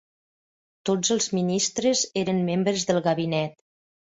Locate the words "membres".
2.51-2.89